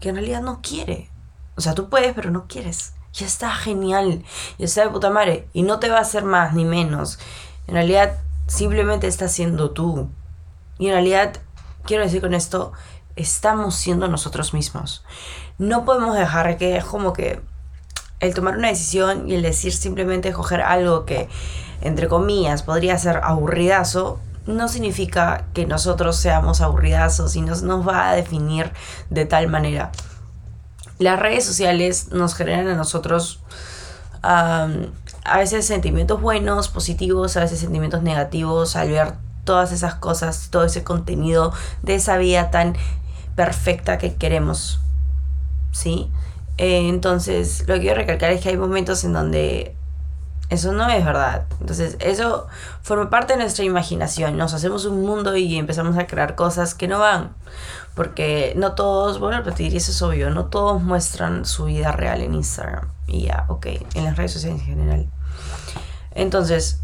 que 0.00 0.10
en 0.10 0.16
realidad 0.16 0.42
no 0.42 0.60
quiere. 0.62 1.10
O 1.56 1.60
sea, 1.60 1.74
tú 1.74 1.88
puedes, 1.88 2.14
pero 2.14 2.30
no 2.30 2.46
quieres. 2.46 2.92
Ya 3.12 3.26
está 3.26 3.50
genial, 3.50 4.24
ya 4.58 4.66
está 4.66 4.82
de 4.82 4.90
puta 4.90 5.10
madre 5.10 5.48
y 5.52 5.62
no 5.62 5.80
te 5.80 5.88
va 5.88 5.98
a 5.98 6.02
hacer 6.02 6.24
más 6.24 6.52
ni 6.52 6.64
menos. 6.64 7.18
En 7.66 7.74
realidad 7.74 8.18
simplemente 8.46 9.06
estás 9.06 9.32
siendo 9.32 9.70
tú. 9.70 10.08
Y 10.78 10.86
en 10.86 10.92
realidad, 10.92 11.38
quiero 11.84 12.04
decir 12.04 12.20
con 12.20 12.34
esto, 12.34 12.72
estamos 13.16 13.74
siendo 13.74 14.08
nosotros 14.08 14.54
mismos. 14.54 15.04
No 15.58 15.84
podemos 15.84 16.16
dejar 16.16 16.56
que 16.58 16.76
es 16.76 16.84
como 16.84 17.12
que 17.12 17.40
el 18.20 18.34
tomar 18.34 18.56
una 18.56 18.68
decisión 18.68 19.28
y 19.28 19.34
el 19.34 19.42
decir 19.42 19.72
simplemente 19.72 20.32
coger 20.32 20.60
algo 20.60 21.04
que, 21.04 21.28
entre 21.80 22.08
comillas, 22.08 22.62
podría 22.62 22.98
ser 22.98 23.20
aburridazo, 23.22 24.20
no 24.46 24.68
significa 24.68 25.46
que 25.54 25.66
nosotros 25.66 26.16
seamos 26.16 26.60
aburridazos 26.60 27.34
y 27.36 27.40
nos, 27.40 27.62
nos 27.62 27.86
va 27.86 28.10
a 28.10 28.14
definir 28.14 28.72
de 29.10 29.26
tal 29.26 29.48
manera. 29.48 29.90
Las 30.98 31.18
redes 31.18 31.44
sociales 31.44 32.12
nos 32.12 32.34
generan 32.34 32.68
a 32.68 32.74
nosotros 32.74 33.40
a 35.28 35.38
veces 35.38 35.66
sentimientos 35.66 36.20
buenos, 36.20 36.68
positivos, 36.68 37.36
a 37.36 37.40
veces 37.40 37.60
sentimientos 37.60 38.02
negativos 38.02 38.76
al 38.76 38.90
ver 38.90 39.14
todas 39.44 39.72
esas 39.72 39.94
cosas, 39.94 40.48
todo 40.50 40.64
ese 40.64 40.84
contenido 40.84 41.52
de 41.82 41.94
esa 41.94 42.16
vida 42.16 42.50
tan 42.50 42.76
perfecta 43.34 43.98
que 43.98 44.14
queremos. 44.14 44.80
¿Sí? 45.72 46.10
Eh, 46.58 46.88
entonces, 46.88 47.64
lo 47.66 47.74
que 47.74 47.80
quiero 47.80 47.96
recalcar 47.96 48.32
es 48.32 48.42
que 48.42 48.48
hay 48.48 48.56
momentos 48.56 49.04
en 49.04 49.12
donde 49.12 49.76
eso 50.48 50.72
no 50.72 50.88
es 50.88 51.04
verdad. 51.04 51.46
Entonces, 51.60 51.96
eso 52.00 52.46
forma 52.82 53.10
parte 53.10 53.34
de 53.34 53.40
nuestra 53.40 53.64
imaginación. 53.64 54.36
Nos 54.36 54.54
hacemos 54.54 54.84
un 54.84 55.02
mundo 55.02 55.36
y 55.36 55.56
empezamos 55.56 55.96
a 55.98 56.06
crear 56.06 56.34
cosas 56.34 56.74
que 56.74 56.88
no 56.88 56.98
van. 56.98 57.34
Porque 57.94 58.52
no 58.56 58.72
todos, 58.74 59.18
bueno, 59.18 59.38
repetir, 59.38 59.74
eso 59.74 59.90
es 59.90 60.02
obvio, 60.02 60.30
no 60.30 60.46
todos 60.46 60.82
muestran 60.82 61.44
su 61.46 61.64
vida 61.64 61.92
real 61.92 62.20
en 62.20 62.34
Instagram. 62.34 62.88
Y 63.06 63.22
ya, 63.22 63.46
ok, 63.48 63.66
en 63.94 64.04
las 64.04 64.16
redes 64.16 64.32
sociales 64.32 64.60
en 64.60 64.66
general. 64.66 65.08
Entonces, 66.16 66.80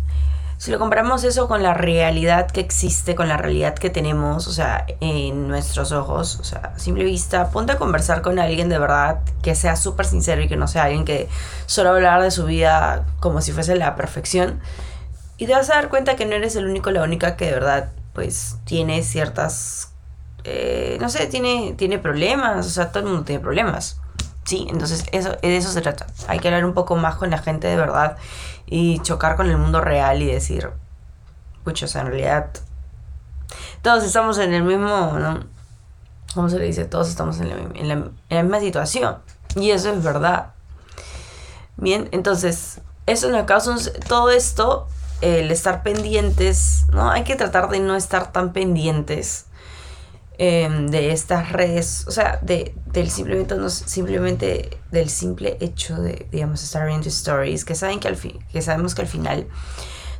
si 0.62 0.70
lo 0.70 0.78
comparamos 0.78 1.24
eso 1.24 1.48
con 1.48 1.64
la 1.64 1.74
realidad 1.74 2.48
que 2.48 2.60
existe, 2.60 3.16
con 3.16 3.26
la 3.26 3.36
realidad 3.36 3.74
que 3.74 3.90
tenemos, 3.90 4.46
o 4.46 4.52
sea, 4.52 4.86
en 5.00 5.48
nuestros 5.48 5.90
ojos, 5.90 6.38
o 6.38 6.44
sea, 6.44 6.72
simple 6.76 7.02
vista, 7.02 7.50
ponte 7.50 7.72
a 7.72 7.78
conversar 7.78 8.22
con 8.22 8.38
alguien 8.38 8.68
de 8.68 8.78
verdad 8.78 9.22
que 9.42 9.56
sea 9.56 9.74
súper 9.74 10.06
sincero 10.06 10.40
y 10.40 10.46
que 10.46 10.56
no 10.56 10.68
sea 10.68 10.84
alguien 10.84 11.04
que 11.04 11.28
solo 11.66 11.90
hablar 11.90 12.22
de 12.22 12.30
su 12.30 12.44
vida 12.44 13.06
como 13.18 13.40
si 13.40 13.50
fuese 13.50 13.74
la 13.74 13.96
perfección. 13.96 14.60
Y 15.36 15.46
te 15.46 15.52
vas 15.52 15.68
a 15.68 15.74
dar 15.74 15.88
cuenta 15.88 16.14
que 16.14 16.26
no 16.26 16.36
eres 16.36 16.54
el 16.54 16.66
único, 16.66 16.92
la 16.92 17.02
única 17.02 17.34
que 17.34 17.46
de 17.46 17.52
verdad, 17.54 17.90
pues, 18.12 18.58
tiene 18.64 19.02
ciertas, 19.02 19.90
eh, 20.44 20.96
no 21.00 21.08
sé, 21.08 21.26
tiene, 21.26 21.74
tiene 21.76 21.98
problemas, 21.98 22.64
o 22.64 22.70
sea, 22.70 22.92
todo 22.92 23.00
el 23.00 23.08
mundo 23.08 23.24
tiene 23.24 23.40
problemas. 23.40 24.00
Sí, 24.44 24.66
entonces 24.70 25.06
eso, 25.10 25.30
de 25.42 25.56
eso 25.56 25.72
se 25.72 25.80
trata. 25.80 26.06
Hay 26.28 26.38
que 26.38 26.48
hablar 26.48 26.64
un 26.64 26.74
poco 26.74 26.94
más 26.94 27.16
con 27.16 27.30
la 27.30 27.38
gente 27.38 27.66
de 27.66 27.76
verdad 27.76 28.16
y 28.66 29.00
chocar 29.00 29.36
con 29.36 29.48
el 29.50 29.58
mundo 29.58 29.80
real 29.80 30.22
y 30.22 30.26
decir, 30.26 30.70
pucha, 31.64 31.86
en 32.00 32.06
realidad 32.06 32.50
todos 33.82 34.04
estamos 34.04 34.38
en 34.38 34.54
el 34.54 34.62
mismo, 34.62 35.18
¿no? 35.18 35.40
¿Cómo 36.34 36.48
se 36.48 36.58
le 36.58 36.64
dice? 36.64 36.84
Todos 36.84 37.08
estamos 37.08 37.40
en 37.40 37.50
la, 37.50 37.56
en 37.78 37.88
la, 37.88 37.94
en 37.94 38.12
la 38.30 38.42
misma 38.42 38.60
situación. 38.60 39.18
Y 39.56 39.70
eso 39.70 39.90
es 39.90 40.02
verdad. 40.02 40.52
Bien, 41.76 42.08
entonces, 42.12 42.80
eso 43.06 43.28
nos 43.30 43.44
causa 43.44 43.74
todo 44.08 44.30
esto, 44.30 44.86
el 45.20 45.50
estar 45.50 45.82
pendientes, 45.82 46.86
¿no? 46.92 47.10
Hay 47.10 47.24
que 47.24 47.36
tratar 47.36 47.68
de 47.68 47.80
no 47.80 47.96
estar 47.96 48.32
tan 48.32 48.52
pendientes 48.52 49.46
Em, 50.44 50.88
de 50.88 51.12
estas 51.12 51.52
redes, 51.52 52.04
o 52.08 52.10
sea, 52.10 52.40
de, 52.42 52.74
del 52.86 53.08
simplemente, 53.10 53.54
no, 53.54 53.70
simplemente 53.70 54.76
del 54.90 55.08
simple 55.08 55.56
hecho 55.60 55.94
de, 55.94 56.26
digamos, 56.32 56.64
estar 56.64 56.84
viendo 56.84 57.06
stories, 57.08 57.64
que, 57.64 57.76
saben 57.76 58.00
que, 58.00 58.08
al 58.08 58.16
fin, 58.16 58.44
que 58.50 58.60
sabemos 58.60 58.96
que 58.96 59.02
al 59.02 59.06
final 59.06 59.46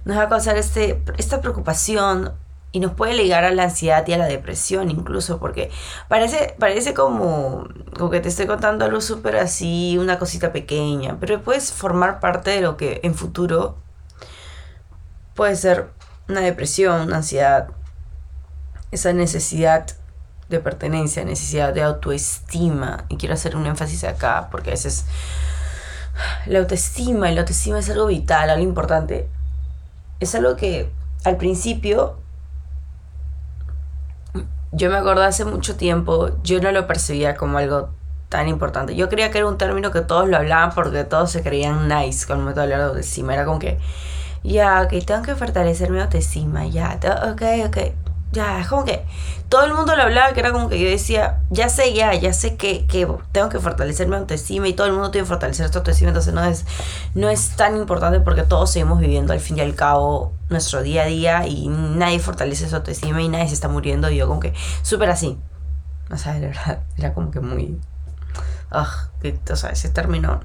nos 0.04 0.16
va 0.16 0.22
a 0.22 0.28
causar 0.28 0.56
este, 0.56 1.02
esta 1.18 1.40
preocupación 1.40 2.34
y 2.70 2.78
nos 2.78 2.92
puede 2.94 3.14
ligar 3.14 3.42
a 3.42 3.50
la 3.50 3.64
ansiedad 3.64 4.06
y 4.06 4.12
a 4.12 4.16
la 4.16 4.26
depresión 4.26 4.92
incluso, 4.92 5.40
porque 5.40 5.72
parece, 6.06 6.54
parece 6.56 6.94
como, 6.94 7.66
como 7.98 8.10
que 8.10 8.20
te 8.20 8.28
estoy 8.28 8.46
contando 8.46 8.84
algo 8.84 9.00
súper 9.00 9.38
así, 9.38 9.98
una 9.98 10.20
cosita 10.20 10.52
pequeña, 10.52 11.18
pero 11.18 11.42
puedes 11.42 11.72
formar 11.72 12.20
parte 12.20 12.50
de 12.50 12.60
lo 12.60 12.76
que 12.76 13.00
en 13.02 13.16
futuro 13.16 13.76
puede 15.34 15.56
ser 15.56 15.90
una 16.28 16.42
depresión, 16.42 17.00
una 17.00 17.16
ansiedad, 17.16 17.70
esa 18.92 19.12
necesidad 19.12 19.96
de 20.56 20.62
pertenencia, 20.62 21.24
necesidad 21.24 21.72
de 21.74 21.82
autoestima. 21.82 23.04
Y 23.08 23.16
quiero 23.16 23.34
hacer 23.34 23.56
un 23.56 23.66
énfasis 23.66 24.04
acá, 24.04 24.48
porque 24.50 24.70
a 24.70 24.74
veces 24.74 25.06
la 26.46 26.60
autoestima, 26.60 27.30
y 27.30 27.34
la 27.34 27.40
autoestima 27.42 27.78
es 27.78 27.90
algo 27.90 28.06
vital, 28.06 28.50
algo 28.50 28.62
importante. 28.62 29.28
Es 30.20 30.34
algo 30.34 30.56
que 30.56 30.90
al 31.24 31.36
principio 31.36 32.18
yo 34.72 34.90
me 34.90 34.96
acuerdo 34.96 35.22
hace 35.22 35.44
mucho 35.44 35.76
tiempo, 35.76 36.30
yo 36.42 36.60
no 36.60 36.72
lo 36.72 36.86
percibía 36.86 37.36
como 37.36 37.58
algo 37.58 37.90
tan 38.28 38.48
importante. 38.48 38.96
Yo 38.96 39.08
creía 39.08 39.30
que 39.30 39.38
era 39.38 39.46
un 39.46 39.58
término 39.58 39.90
que 39.90 40.00
todos 40.00 40.28
lo 40.28 40.38
hablaban 40.38 40.74
porque 40.74 41.04
todos 41.04 41.30
se 41.30 41.42
creían 41.42 41.88
nice 41.88 42.26
con 42.26 42.40
el 42.40 42.44
método 42.46 42.66
de 42.66 42.74
autoestima. 42.74 43.34
Era 43.34 43.44
como 43.44 43.58
que, 43.58 43.78
ya, 44.42 44.82
ok, 44.82 45.04
tengo 45.04 45.22
que 45.22 45.34
fortalecer 45.34 45.90
mi 45.90 46.00
autoestima, 46.00 46.66
ya, 46.66 46.98
ok, 47.30 47.42
ok 47.66 48.01
ya, 48.32 48.60
es 48.60 48.66
como 48.66 48.84
que 48.84 49.04
todo 49.48 49.66
el 49.66 49.74
mundo 49.74 49.94
lo 49.94 50.02
hablaba, 50.02 50.32
que 50.32 50.40
era 50.40 50.50
como 50.50 50.70
que 50.70 50.80
yo 50.80 50.88
decía, 50.88 51.40
ya 51.50 51.68
sé, 51.68 51.92
ya, 51.92 52.14
ya 52.14 52.32
sé 52.32 52.56
que, 52.56 52.86
que 52.86 53.06
tengo 53.32 53.50
que 53.50 53.58
fortalecer 53.58 54.08
mi 54.08 54.16
autoestima 54.16 54.66
y 54.66 54.72
todo 54.72 54.86
el 54.86 54.94
mundo 54.94 55.10
tiene 55.10 55.26
que 55.26 55.28
fortalecer 55.28 55.68
su 55.70 55.78
autoestima, 55.78 56.08
entonces 56.08 56.32
no 56.32 56.42
es, 56.42 56.64
no 57.14 57.28
es 57.28 57.50
tan 57.56 57.76
importante 57.76 58.20
porque 58.20 58.44
todos 58.44 58.70
seguimos 58.70 58.98
viviendo 58.98 59.34
al 59.34 59.40
fin 59.40 59.58
y 59.58 59.60
al 59.60 59.74
cabo 59.74 60.32
nuestro 60.48 60.82
día 60.82 61.02
a 61.02 61.06
día 61.06 61.46
y 61.46 61.68
nadie 61.68 62.18
fortalece 62.18 62.66
su 62.66 62.76
autoestima 62.76 63.20
y 63.20 63.28
nadie 63.28 63.48
se 63.48 63.54
está 63.54 63.68
muriendo 63.68 64.10
y 64.10 64.16
yo 64.16 64.26
como 64.26 64.40
que 64.40 64.54
súper 64.80 65.10
así. 65.10 65.38
O 66.10 66.16
sea, 66.16 66.38
verdad, 66.38 66.80
era 66.96 67.12
como 67.12 67.30
que 67.30 67.40
muy... 67.40 67.78
Ugh, 68.72 69.32
o 69.50 69.56
sea, 69.56 69.70
ese 69.70 69.90
término... 69.90 70.40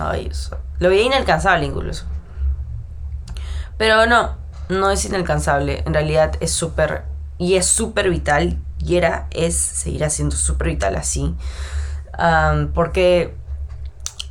Ay, 0.00 0.30
lo 0.78 0.88
veía 0.88 1.04
inalcanzable 1.04 1.66
incluso. 1.66 2.06
Pero 3.76 4.06
no, 4.06 4.36
no 4.68 4.90
es 4.90 5.04
inalcanzable, 5.04 5.82
en 5.86 5.94
realidad 5.94 6.34
es 6.40 6.50
súper, 6.52 7.04
y 7.38 7.54
es 7.54 7.66
súper 7.66 8.10
vital, 8.10 8.58
y 8.78 9.00
es, 9.30 9.56
seguirá 9.56 10.10
siendo 10.10 10.36
súper 10.36 10.68
vital 10.68 10.96
así, 10.96 11.34
porque 12.74 13.34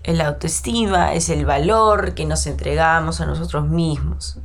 el 0.04 0.22
autoestima 0.22 1.14
es 1.14 1.30
el 1.30 1.46
valor 1.46 2.14
que 2.14 2.26
nos 2.26 2.46
entregamos 2.48 3.22
a 3.22 3.26
nosotros 3.26 3.68
mismos. 3.68 4.38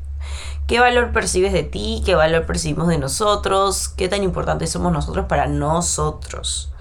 ¿Qué 0.66 0.78
valor 0.78 1.12
percibes 1.12 1.52
de 1.52 1.64
ti? 1.64 2.02
¿Qué 2.06 2.14
valor 2.14 2.46
percibimos 2.46 2.88
de 2.88 2.98
nosotros? 2.98 3.88
¿Qué 3.88 4.08
tan 4.08 4.22
importantes 4.22 4.70
somos 4.70 4.92
nosotros 4.92 5.26
para 5.26 5.46
nosotros? 5.46 6.72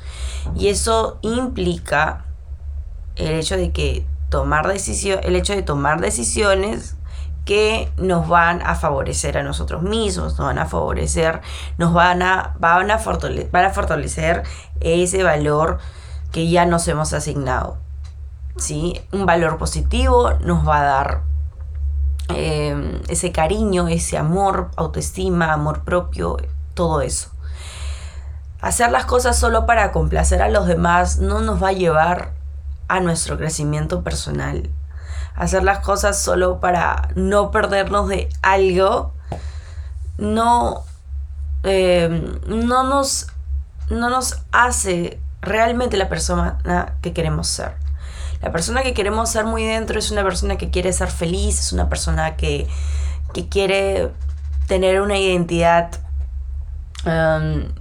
Y 0.56 0.68
eso 0.68 1.18
implica 1.22 2.26
el 3.16 3.32
hecho 3.32 3.58
de 3.58 3.72
que 3.72 4.06
tomar 4.30 4.68
decisión, 4.68 5.20
el 5.24 5.36
hecho 5.36 5.54
de 5.54 5.64
tomar 5.64 6.02
decisiones 6.02 6.96
que 7.46 7.92
nos 7.98 8.28
van 8.28 8.62
a 8.62 8.76
favorecer 8.76 9.38
a 9.38 9.44
nosotros 9.44 9.82
mismos, 9.82 10.38
nos 10.38 10.48
van 10.48 10.60
a 10.60 10.66
favorecer, 10.66 11.42
nos 11.78 11.94
van 11.94 12.22
a, 12.22 12.56
van 12.60 12.92
a, 12.92 13.00
fortalecer, 13.00 13.50
van 13.52 13.66
a 13.66 13.70
fortalecer 13.72 14.44
ese 14.80 15.24
valor 15.24 15.80
que 16.32 16.50
ya 16.50 16.66
nos 16.66 16.88
hemos 16.88 17.14
asignado. 17.14 17.78
¿sí? 18.58 19.02
Un 19.12 19.26
valor 19.26 19.58
positivo 19.58 20.34
nos 20.42 20.68
va 20.68 20.82
a 20.82 20.84
dar 20.84 21.22
eh, 22.30 23.02
ese 23.08 23.32
cariño, 23.32 23.88
ese 23.88 24.18
amor, 24.18 24.70
autoestima, 24.76 25.52
amor 25.52 25.84
propio, 25.84 26.38
todo 26.74 27.02
eso. 27.02 27.32
Hacer 28.62 28.92
las 28.92 29.06
cosas 29.06 29.40
solo 29.40 29.66
para 29.66 29.92
complacer 29.92 30.42
a 30.42 30.50
los 30.50 30.68
demás 30.68 31.18
no 31.20 31.40
nos 31.40 31.64
va 31.64 31.70
a 31.70 31.74
llevar 31.74 32.34
a 32.88 33.00
nuestro 33.00 33.38
crecimiento 33.38 34.04
personal 34.04 34.70
hacer 35.40 35.64
las 35.64 35.80
cosas 35.80 36.22
solo 36.22 36.60
para 36.60 37.10
no 37.16 37.50
perdernos 37.50 38.10
de 38.10 38.30
algo, 38.42 39.14
no, 40.18 40.84
em, 41.64 42.40
no, 42.46 42.84
nos, 42.84 43.28
no 43.90 44.10
nos 44.10 44.42
hace 44.52 45.20
realmente 45.42 45.98
la 45.98 46.10
persona 46.10 46.58
que 47.02 47.14
queremos 47.14 47.48
ser. 47.48 47.72
La 48.42 48.52
persona 48.52 48.84
que 48.84 48.94
queremos 48.94 49.30
ser 49.30 49.46
muy 49.46 49.64
dentro 49.64 49.98
es 49.98 50.12
una 50.12 50.24
persona 50.24 50.58
que 50.58 50.70
quiere 50.70 50.92
ser 50.94 51.10
feliz, 51.10 51.60
es 51.60 51.74
una 51.74 51.90
persona 51.90 52.36
que, 52.36 52.68
que 53.34 53.48
quiere 53.48 54.12
tener 54.68 55.02
una 55.02 55.18
identidad 55.18 55.92
em, 57.06 57.72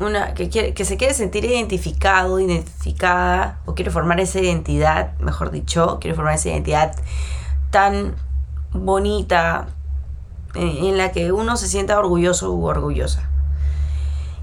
una, 0.00 0.34
que, 0.34 0.48
quiere, 0.48 0.74
que 0.74 0.84
se 0.84 0.96
quiere 0.96 1.14
sentir 1.14 1.44
identificado, 1.44 2.38
identificada, 2.38 3.58
o 3.66 3.74
quiere 3.74 3.90
formar 3.90 4.20
esa 4.20 4.40
identidad, 4.40 5.18
mejor 5.18 5.50
dicho, 5.50 5.98
quiere 6.00 6.14
formar 6.14 6.34
esa 6.34 6.50
identidad 6.50 6.94
tan 7.70 8.14
bonita 8.72 9.68
en, 10.54 10.96
la 10.96 11.12
que 11.12 11.32
uno 11.32 11.56
se 11.56 11.68
sienta 11.68 11.98
orgulloso 11.98 12.52
u 12.52 12.66
orgullosa. 12.66 13.28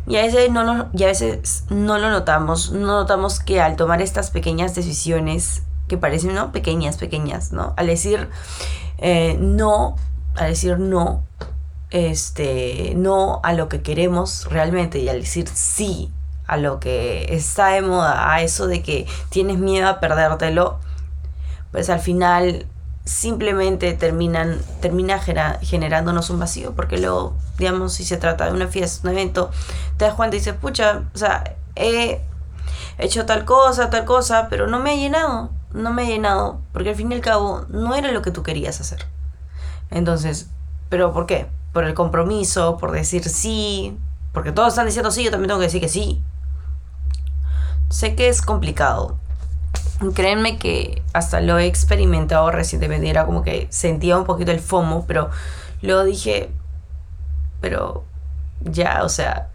Y 0.08 0.18
a, 0.18 0.22
veces 0.22 0.52
no 0.52 0.64
lo, 0.64 0.88
y 0.94 1.04
a 1.04 1.08
veces 1.08 1.66
no 1.70 1.98
lo 1.98 2.10
notamos, 2.12 2.72
no 2.72 2.86
notamos 2.86 3.40
que 3.40 3.60
al 3.60 3.76
tomar 3.76 4.02
estas 4.02 4.30
pequeñas 4.30 4.76
decisiones, 4.76 5.64
que 5.88 5.98
parecen 5.98 6.36
¿no? 6.36 6.52
pequeñas, 6.52 6.98
pequeñas, 6.98 7.52
¿no? 7.52 7.74
Al 7.78 7.88
decir 7.88 8.30
eh, 8.98 9.38
no, 9.40 9.96
al 10.36 10.50
decir 10.50 10.80
no, 10.80 11.24
este, 11.96 12.92
no 12.98 13.40
a 13.44 13.54
lo 13.54 13.70
que 13.70 13.82
queremos 13.82 14.48
realmente 14.50 15.00
y 15.00 15.08
al 15.08 15.22
decir 15.22 15.48
sí 15.48 16.12
a 16.46 16.58
lo 16.58 16.82
que 16.82 17.34
está 17.34 17.70
de 17.70 17.82
moda, 17.82 18.34
a 18.34 18.42
eso 18.42 18.68
de 18.68 18.84
que 18.84 19.08
tienes 19.30 19.58
miedo 19.58 19.88
a 19.88 20.02
perdértelo, 20.02 20.78
pues 21.72 21.90
al 21.90 22.02
final 22.02 22.68
simplemente 23.06 23.94
terminan, 23.94 24.60
termina 24.82 25.20
generándonos 25.62 26.30
un 26.30 26.40
vacío, 26.40 26.74
porque 26.76 26.98
luego, 26.98 27.34
digamos, 27.58 27.94
si 27.94 28.04
se 28.04 28.18
trata 28.18 28.48
de 28.48 28.52
una 28.52 28.68
fiesta, 28.68 29.08
un 29.08 29.14
evento, 29.14 29.50
te 29.96 30.04
das 30.04 30.16
cuenta 30.16 30.36
y 30.36 30.40
dices, 30.40 30.56
pucha, 30.56 31.04
o 31.14 31.18
sea, 31.18 31.56
he 31.78 32.20
hecho 32.98 33.26
tal 33.26 33.46
cosa, 33.46 33.90
tal 33.90 34.04
cosa, 34.04 34.48
pero 34.50 34.68
no 34.68 34.80
me 34.80 34.92
ha 34.92 34.96
llenado, 34.96 35.50
no 35.72 35.94
me 35.94 36.04
ha 36.04 36.08
llenado, 36.08 36.60
porque 36.74 36.90
al 36.90 36.96
fin 36.96 37.12
y 37.14 37.16
al 37.16 37.22
cabo 37.22 37.66
no 37.70 37.96
era 37.96 38.12
lo 38.12 38.22
que 38.22 38.32
tú 38.32 38.44
querías 38.44 38.82
hacer. 38.82 39.06
Entonces, 39.92 40.50
¿pero 40.90 41.14
por 41.14 41.26
qué? 41.26 41.48
Por 41.76 41.84
el 41.84 41.94
compromiso, 41.94 42.78
por 42.78 42.94
decir 42.94 43.28
sí, 43.28 43.98
porque 44.32 44.54
todos 44.54 44.70
están 44.70 44.86
diciendo 44.86 45.12
sí, 45.12 45.26
yo 45.26 45.30
también 45.30 45.50
tengo 45.50 45.60
que 45.60 45.66
decir 45.66 45.82
que 45.82 45.90
sí. 45.90 46.24
Sé 47.90 48.16
que 48.16 48.30
es 48.30 48.42
complicado. 48.42 49.18
Créanme 50.14 50.58
que 50.58 51.04
hasta 51.12 51.42
lo 51.42 51.60
he 51.60 51.66
experimentado 51.66 52.50
recientemente, 52.50 53.10
era 53.10 53.26
como 53.26 53.44
que 53.44 53.68
sentía 53.72 54.18
un 54.18 54.24
poquito 54.24 54.54
el 54.54 54.62
FOMO, 54.62 55.06
pero 55.06 55.30
luego 55.82 56.06
dije, 56.06 56.50
pero 57.60 58.06
ya, 58.62 59.04
o 59.04 59.10
sea, 59.10 59.50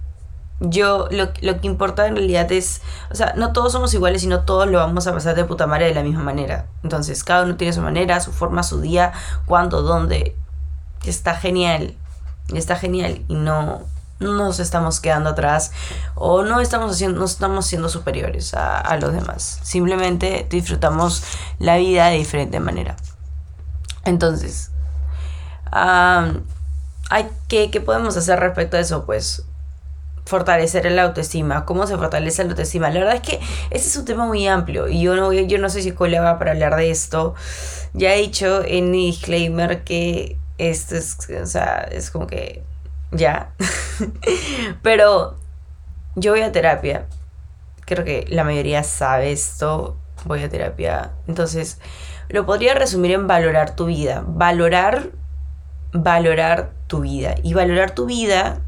yo 0.60 1.08
lo, 1.10 1.30
lo, 1.40 1.60
que 1.62 1.66
importa 1.66 2.06
en 2.06 2.16
realidad 2.16 2.52
es, 2.52 2.82
o 3.10 3.14
sea, 3.14 3.32
no 3.34 3.54
todos 3.54 3.72
somos 3.72 3.94
iguales, 3.94 4.20
sino 4.20 4.40
todos 4.40 4.68
lo 4.68 4.76
vamos 4.76 5.06
a 5.06 5.14
pasar 5.14 5.36
de 5.36 5.46
puta 5.46 5.66
madre 5.66 5.86
de 5.86 5.94
la 5.94 6.02
misma 6.02 6.22
manera. 6.22 6.66
Entonces, 6.82 7.24
cada 7.24 7.44
uno 7.44 7.56
tiene 7.56 7.72
su 7.72 7.80
manera, 7.80 8.20
su 8.20 8.30
forma, 8.30 8.62
su 8.62 8.82
día, 8.82 9.14
cuándo, 9.46 9.80
dónde. 9.80 10.36
Está 11.02 11.34
genial 11.34 11.96
está 12.58 12.76
genial 12.76 13.22
y 13.28 13.34
no, 13.34 13.82
nos 14.20 14.60
estamos 14.60 15.00
quedando 15.00 15.30
atrás 15.30 15.72
o 16.14 16.42
no 16.42 16.60
estamos 16.60 16.92
haciendo, 16.92 17.18
no 17.18 17.24
estamos 17.24 17.66
siendo 17.66 17.88
superiores 17.88 18.54
a, 18.54 18.96
los 18.98 19.12
demás. 19.12 19.60
Simplemente 19.62 20.46
disfrutamos 20.48 21.22
la 21.58 21.76
vida 21.76 22.08
de 22.08 22.18
diferente 22.18 22.60
manera. 22.60 22.96
Entonces, 24.04 24.70
hay, 25.72 27.28
¿qué, 27.48 27.70
¿qué 27.70 27.80
podemos 27.80 28.16
hacer 28.16 28.38
respecto 28.38 28.76
a 28.76 28.80
eso? 28.80 29.04
Pues 29.06 29.44
fortalecer 30.26 30.86
el 30.86 30.98
autoestima. 30.98 31.64
¿Cómo 31.64 31.86
se 31.86 31.96
fortalece 31.96 32.44
la 32.44 32.50
autoestima? 32.50 32.90
La 32.90 33.00
verdad 33.00 33.16
es 33.16 33.22
que 33.22 33.40
ese 33.70 33.88
es 33.88 33.96
un 33.96 34.04
tema 34.04 34.26
muy 34.26 34.46
amplio 34.46 34.88
y 34.88 35.02
yo 35.02 35.16
no, 35.16 35.32
yo 35.32 35.58
no 35.58 35.68
soy 35.70 35.82
psicóloga 35.82 36.38
para 36.38 36.52
hablar 36.52 36.76
de 36.76 36.90
esto. 36.90 37.34
Ya 37.94 38.14
he 38.14 38.20
dicho 38.20 38.62
en 38.64 38.90
mi 38.90 39.06
disclaimer 39.06 39.82
que 39.82 40.38
esto 40.68 40.96
es, 40.96 41.16
o 41.42 41.46
sea, 41.46 41.88
es 41.90 42.10
como 42.10 42.26
que 42.26 42.62
ya. 43.12 43.52
Pero 44.82 45.38
yo 46.16 46.32
voy 46.32 46.42
a 46.42 46.52
terapia. 46.52 47.06
Creo 47.86 48.04
que 48.04 48.26
la 48.28 48.44
mayoría 48.44 48.82
sabe 48.82 49.32
esto. 49.32 49.96
Voy 50.24 50.42
a 50.42 50.48
terapia. 50.48 51.12
Entonces, 51.26 51.80
lo 52.28 52.44
podría 52.46 52.74
resumir 52.74 53.12
en 53.12 53.26
valorar 53.26 53.74
tu 53.74 53.86
vida. 53.86 54.22
Valorar, 54.26 55.10
valorar 55.92 56.72
tu 56.86 57.00
vida. 57.00 57.34
Y 57.42 57.54
valorar 57.54 57.92
tu 57.92 58.06
vida, 58.06 58.60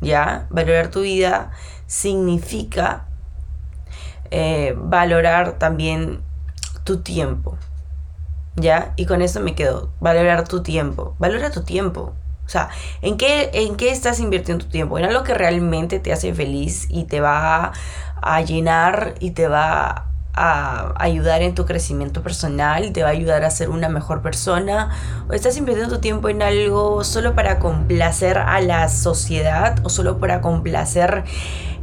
ya, 0.00 0.46
valorar 0.50 0.88
tu 0.88 1.02
vida 1.02 1.52
significa 1.86 3.06
eh, 4.30 4.74
valorar 4.76 5.58
también 5.58 6.22
tu 6.84 7.02
tiempo. 7.02 7.56
¿Ya? 8.56 8.92
Y 8.96 9.06
con 9.06 9.22
eso 9.22 9.40
me 9.40 9.54
quedo. 9.54 9.90
Valorar 10.00 10.46
tu 10.46 10.62
tiempo. 10.62 11.14
Valora 11.18 11.50
tu 11.50 11.62
tiempo. 11.62 12.12
O 12.44 12.48
sea, 12.48 12.68
¿en 13.00 13.16
qué, 13.16 13.50
¿en 13.54 13.76
qué 13.76 13.90
estás 13.90 14.20
invirtiendo 14.20 14.64
tu 14.64 14.70
tiempo? 14.70 14.98
En 14.98 15.04
algo 15.04 15.22
que 15.22 15.34
realmente 15.34 16.00
te 16.00 16.12
hace 16.12 16.34
feliz 16.34 16.86
y 16.90 17.04
te 17.04 17.20
va 17.20 17.72
a 18.20 18.40
llenar 18.42 19.14
y 19.20 19.30
te 19.30 19.48
va 19.48 20.12
a 20.34 20.94
ayudar 20.96 21.42
en 21.42 21.54
tu 21.54 21.66
crecimiento 21.66 22.22
personal, 22.22 22.92
te 22.92 23.02
va 23.02 23.10
a 23.10 23.12
ayudar 23.12 23.44
a 23.44 23.50
ser 23.50 23.68
una 23.68 23.88
mejor 23.88 24.22
persona, 24.22 24.90
o 25.28 25.32
estás 25.34 25.56
invirtiendo 25.56 25.94
tu 25.94 26.00
tiempo 26.00 26.28
en 26.28 26.42
algo 26.42 27.04
solo 27.04 27.34
para 27.34 27.58
complacer 27.58 28.38
a 28.38 28.60
la 28.60 28.88
sociedad 28.88 29.78
o 29.82 29.90
solo 29.90 30.18
para 30.18 30.40
complacer 30.40 31.24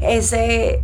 ese, 0.02 0.84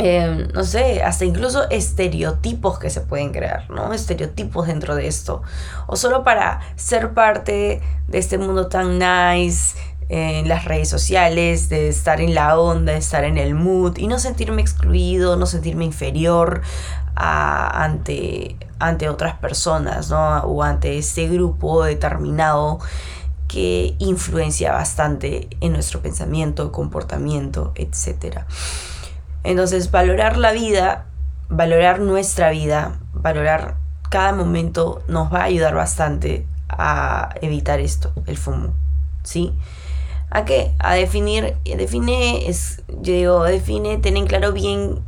em, 0.00 0.48
no 0.52 0.64
sé, 0.64 1.02
hasta 1.02 1.24
incluso 1.24 1.68
estereotipos 1.70 2.78
que 2.78 2.90
se 2.90 3.00
pueden 3.02 3.32
crear, 3.32 3.68
¿no? 3.70 3.92
Estereotipos 3.92 4.66
dentro 4.66 4.94
de 4.94 5.06
esto, 5.06 5.42
o 5.86 5.96
solo 5.96 6.24
para 6.24 6.60
ser 6.76 7.12
parte 7.14 7.80
de 8.08 8.18
este 8.18 8.38
mundo 8.38 8.68
tan 8.68 8.98
nice, 8.98 9.76
en 10.10 10.48
las 10.48 10.64
redes 10.64 10.88
sociales, 10.88 11.68
de 11.68 11.88
estar 11.88 12.20
en 12.20 12.34
la 12.34 12.58
onda, 12.58 12.92
de 12.92 12.98
estar 12.98 13.22
en 13.22 13.38
el 13.38 13.54
mood 13.54 13.96
y 13.96 14.08
no 14.08 14.18
sentirme 14.18 14.60
excluido, 14.60 15.36
no 15.36 15.46
sentirme 15.46 15.84
inferior 15.84 16.62
ante, 17.14 18.56
ante 18.80 19.08
otras 19.08 19.36
personas, 19.36 20.10
¿no? 20.10 20.38
O 20.40 20.64
ante 20.64 20.98
este 20.98 21.28
grupo 21.28 21.84
determinado 21.84 22.80
que 23.46 23.94
influencia 23.98 24.72
bastante 24.72 25.48
en 25.60 25.72
nuestro 25.72 26.00
pensamiento, 26.00 26.72
comportamiento, 26.72 27.72
etc. 27.76 28.44
Entonces, 29.44 29.90
valorar 29.90 30.36
la 30.36 30.52
vida, 30.52 31.06
valorar 31.48 32.00
nuestra 32.00 32.50
vida, 32.50 32.98
valorar 33.12 33.76
cada 34.10 34.32
momento 34.32 35.02
nos 35.08 35.32
va 35.32 35.40
a 35.40 35.44
ayudar 35.44 35.74
bastante 35.74 36.46
a 36.68 37.34
evitar 37.40 37.80
esto, 37.80 38.12
el 38.26 38.36
FOMO, 38.36 38.74
¿sí? 39.22 39.52
¿A 40.30 40.44
qué? 40.44 40.72
A 40.78 40.94
definir, 40.94 41.56
define, 41.64 42.48
es, 42.48 42.82
yo 42.88 43.12
digo, 43.12 43.42
define, 43.44 43.98
ten 43.98 44.16
en 44.16 44.26
claro 44.26 44.52
bien 44.52 45.00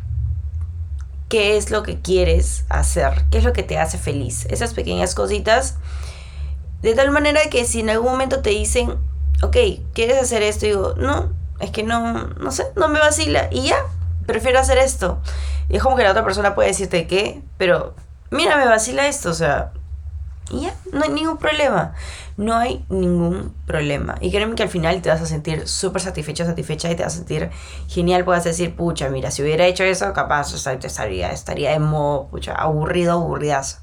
qué 1.28 1.56
es 1.56 1.70
lo 1.70 1.82
que 1.82 2.00
quieres 2.00 2.64
hacer, 2.68 3.24
qué 3.30 3.38
es 3.38 3.44
lo 3.44 3.52
que 3.52 3.62
te 3.62 3.78
hace 3.78 3.98
feliz. 3.98 4.46
Esas 4.50 4.74
pequeñas 4.74 5.14
cositas, 5.14 5.76
de 6.82 6.94
tal 6.94 7.10
manera 7.10 7.40
que 7.50 7.64
si 7.64 7.80
en 7.80 7.90
algún 7.90 8.12
momento 8.12 8.40
te 8.40 8.50
dicen, 8.50 8.96
ok, 9.42 9.56
¿quieres 9.94 10.20
hacer 10.20 10.42
esto? 10.42 10.66
digo, 10.66 10.94
no, 10.96 11.32
es 11.60 11.70
que 11.70 11.84
no, 11.84 12.28
no 12.28 12.50
sé, 12.50 12.64
no 12.76 12.88
me 12.88 12.98
vacila. 12.98 13.48
Y 13.50 13.62
ya, 13.68 13.76
prefiero 14.26 14.58
hacer 14.58 14.78
esto. 14.78 15.20
Es 15.68 15.82
como 15.82 15.96
que 15.96 16.02
la 16.02 16.10
otra 16.10 16.24
persona 16.24 16.54
puede 16.54 16.68
decirte 16.68 17.06
qué, 17.06 17.42
pero 17.58 17.94
mira, 18.30 18.56
me 18.56 18.66
vacila 18.66 19.06
esto, 19.06 19.30
o 19.30 19.34
sea, 19.34 19.72
y 20.50 20.62
ya, 20.62 20.74
no 20.92 21.02
hay 21.02 21.10
ningún 21.10 21.38
problema. 21.38 21.94
No 22.36 22.56
hay 22.56 22.84
ningún 22.88 23.54
problema. 23.66 24.16
Y 24.20 24.30
créeme 24.30 24.54
que 24.54 24.62
al 24.62 24.68
final 24.68 25.00
te 25.00 25.08
vas 25.08 25.20
a 25.20 25.26
sentir 25.26 25.66
súper 25.68 26.02
satisfecho, 26.02 26.44
satisfecha 26.44 26.90
y 26.90 26.94
te 26.94 27.02
vas 27.02 27.14
a 27.14 27.16
sentir 27.18 27.50
genial. 27.88 28.24
Puedes 28.24 28.44
decir, 28.44 28.74
pucha, 28.74 29.08
mira, 29.08 29.30
si 29.30 29.42
hubiera 29.42 29.66
hecho 29.66 29.84
eso, 29.84 30.12
capaz 30.12 30.52
estaría, 30.54 31.30
estaría 31.30 31.70
de 31.70 31.78
modo, 31.78 32.26
pucha, 32.28 32.52
aburrido, 32.52 33.12
aburridazo. 33.12 33.78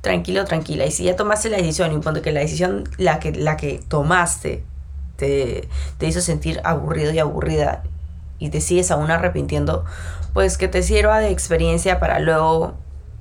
Tranquilo, 0.00 0.44
tranquila. 0.44 0.86
Y 0.86 0.90
si 0.90 1.04
ya 1.04 1.16
tomaste 1.16 1.50
la 1.50 1.56
decisión, 1.56 1.92
y 1.92 2.20
que 2.22 2.32
la 2.32 2.40
decisión, 2.40 2.84
la 2.96 3.18
que, 3.18 3.32
la 3.32 3.56
que 3.56 3.80
tomaste, 3.88 4.64
te, 5.16 5.68
te 5.98 6.06
hizo 6.06 6.20
sentir 6.20 6.60
aburrido 6.64 7.12
y 7.12 7.18
aburrida 7.18 7.82
y 8.38 8.50
te 8.50 8.60
sigues 8.60 8.90
aún 8.90 9.10
arrepintiendo, 9.10 9.84
pues 10.32 10.58
que 10.58 10.68
te 10.68 10.82
sirva 10.82 11.18
de 11.18 11.30
experiencia 11.30 12.00
para 12.00 12.18
luego 12.20 12.74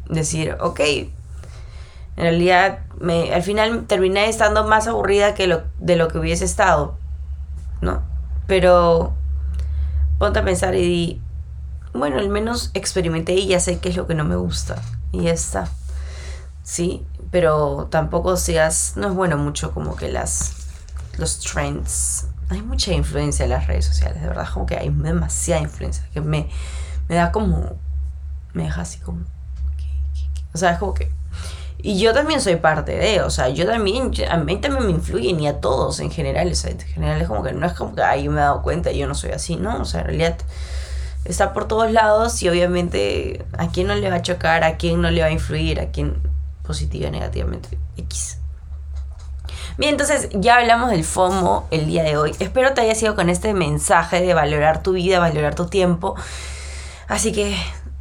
decir, 0.10 0.58
ok, 0.60 0.80
en 2.18 2.24
realidad, 2.24 2.80
me, 3.00 3.34
al 3.34 3.44
final 3.44 3.86
terminé 3.86 4.28
estando 4.28 4.68
más 4.68 4.88
aburrida 4.88 5.36
que 5.36 5.48
lo, 5.48 5.64
de 5.80 5.96
lo 5.96 6.08
que 6.08 6.18
hubiese 6.18 6.46
estado, 6.46 6.98
¿no? 7.82 8.02
Pero 8.48 9.14
ponte 10.18 10.40
a 10.40 10.44
pensar 10.46 10.74
y 10.76 10.82
di, 10.82 11.22
bueno, 11.94 12.18
al 12.18 12.30
menos 12.30 12.72
experimenté 12.74 13.34
y 13.34 13.48
ya 13.48 13.60
sé 13.60 13.80
qué 13.80 13.90
es 13.90 13.96
lo 13.96 14.08
que 14.08 14.16
no 14.16 14.24
me 14.24 14.36
gusta. 14.36 14.82
Y 15.12 15.24
ya 15.24 15.32
está. 15.32 15.70
Sí, 16.64 17.06
pero 17.32 17.88
tampoco 17.90 18.36
seas, 18.36 18.94
no 18.96 19.08
es 19.08 19.14
bueno 19.14 19.38
mucho 19.38 19.72
como 19.72 19.96
que 19.96 20.10
las, 20.10 20.54
los 21.18 21.39
trends. 21.39 22.27
Hay 22.50 22.62
mucha 22.62 22.94
influencia 22.94 23.44
en 23.44 23.52
las 23.52 23.68
redes 23.68 23.86
sociales, 23.86 24.22
de 24.22 24.28
verdad, 24.28 24.48
como 24.54 24.66
que 24.66 24.78
hay 24.78 24.90
demasiada 24.90 25.62
influencia, 25.62 26.08
que 26.14 26.22
me, 26.22 26.50
me 27.10 27.16
da 27.16 27.32
como, 27.32 27.74
me 28.54 28.64
deja 28.64 28.82
así 28.82 29.00
como, 29.00 29.26
o 30.54 30.58
sea, 30.58 30.72
es 30.72 30.80
como 30.80 30.94
que 30.94 31.12
y 31.80 32.00
yo 32.00 32.12
también 32.12 32.42
soy 32.42 32.56
parte 32.56 32.98
de, 32.98 33.22
o 33.22 33.30
sea, 33.30 33.50
yo 33.50 33.66
también, 33.68 34.12
a 34.30 34.38
mí 34.38 34.58
también 34.58 34.88
me 34.88 34.92
influyen 34.92 35.40
y 35.40 35.48
a 35.48 35.62
todos 35.62 36.00
en 36.00 36.10
general, 36.10 36.52
o 36.52 36.56
sea, 36.56 36.72
en 36.72 36.80
general 36.80 37.22
es 37.22 37.28
como 37.28 37.44
que 37.44 37.54
no 37.54 37.68
es 37.68 37.74
como 37.74 37.94
que, 37.94 38.02
ay, 38.02 38.24
yo 38.24 38.32
me 38.32 38.38
he 38.40 38.44
dado 38.44 38.64
cuenta 38.64 38.92
y 38.92 38.98
yo 38.98 39.08
no 39.08 39.14
soy 39.14 39.32
así, 39.32 39.58
¿no? 39.58 39.82
O 39.82 39.86
sea, 39.86 40.02
en 40.02 40.08
realidad 40.08 40.38
está 41.24 41.54
por 41.54 41.68
todos 41.68 41.92
lados 41.92 42.42
y 42.42 42.50
obviamente 42.50 43.46
a 43.58 43.70
quién 43.70 43.88
no 43.88 43.96
le 43.96 44.10
va 44.10 44.18
a 44.18 44.22
chocar, 44.24 44.64
a 44.64 44.78
quién 44.78 45.02
no 45.02 45.12
le 45.12 45.22
va 45.22 45.28
a 45.28 45.32
influir, 45.32 45.80
a 45.80 45.92
quién 45.92 46.20
positiva, 46.64 47.12
negativamente, 47.12 47.78
X. 47.96 48.40
Bien, 49.78 49.92
entonces 49.92 50.30
ya 50.34 50.58
hablamos 50.58 50.90
del 50.90 51.04
FOMO 51.04 51.68
el 51.70 51.86
día 51.86 52.02
de 52.02 52.18
hoy. 52.18 52.36
Espero 52.40 52.74
te 52.74 52.82
haya 52.82 52.96
sido 52.96 53.16
con 53.16 53.30
este 53.30 53.54
mensaje 53.54 54.22
de 54.22 54.34
valorar 54.34 54.82
tu 54.82 54.94
vida, 54.94 55.20
valorar 55.20 55.54
tu 55.54 55.68
tiempo. 55.68 56.16
Así 57.08 57.32
que 57.32 57.56